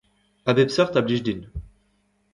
A 0.49 0.51
bep 0.57 0.69
seurt 0.75 0.97
a 0.99 1.01
blij 1.07 1.21
din. 1.25 1.41